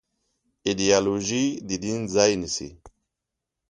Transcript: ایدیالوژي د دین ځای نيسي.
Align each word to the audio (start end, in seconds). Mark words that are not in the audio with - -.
ایدیالوژي 0.67 1.45
د 1.67 1.69
دین 1.83 1.99
ځای 2.13 2.31
نيسي. 2.41 2.69